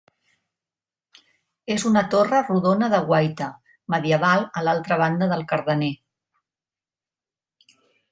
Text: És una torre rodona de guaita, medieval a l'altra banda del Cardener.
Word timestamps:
És 1.73 1.83
una 1.89 2.01
torre 2.13 2.39
rodona 2.47 2.89
de 2.93 3.01
guaita, 3.09 3.49
medieval 3.95 4.47
a 4.61 4.63
l'altra 4.69 4.97
banda 5.03 5.29
del 5.35 5.45
Cardener. 5.53 5.91